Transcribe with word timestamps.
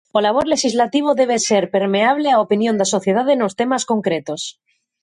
O 0.17 0.19
labor 0.25 0.45
lexislativo 0.53 1.09
debe 1.21 1.37
ser 1.49 1.63
permeable 1.75 2.27
á 2.33 2.37
opinión 2.45 2.75
da 2.77 2.91
sociedade 2.95 3.33
nos 3.41 3.53
temas 3.59 3.83
concretos. 3.91 4.41